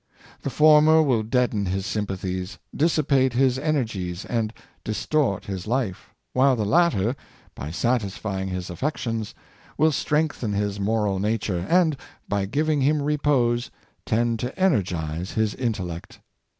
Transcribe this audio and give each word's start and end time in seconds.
The 0.41 0.49
former 0.49 1.03
will 1.03 1.21
deaden 1.21 1.67
his 1.67 1.85
sympathies, 1.85 2.57
dissipate 2.75 3.33
his 3.33 3.59
energies 3.59 4.25
and 4.25 4.51
dis 4.83 5.05
tort 5.05 5.45
his 5.45 5.67
life; 5.67 6.09
while 6.33 6.55
the 6.55 6.65
latter, 6.65 7.15
by 7.53 7.69
satisfying 7.69 8.47
his 8.47 8.71
affec 8.71 8.97
tions, 8.97 9.35
will 9.77 9.91
strengthen 9.91 10.53
his 10.53 10.79
moral 10.79 11.19
nature, 11.19 11.67
and, 11.69 11.95
by 12.27 12.45
giving 12.47 12.81
him 12.81 12.99
repose, 12.99 13.69
tend 14.03 14.39
to 14.39 14.57
energize 14.59 15.33
his 15.33 15.53
intellect. 15.53 16.19